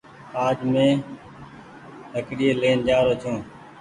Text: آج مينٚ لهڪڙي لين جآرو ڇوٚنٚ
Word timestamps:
آج 0.45 0.57
مينٚ 0.71 1.03
لهڪڙي 2.13 2.47
لين 2.61 2.77
جآرو 2.87 3.13
ڇوٚنٚ 3.21 3.43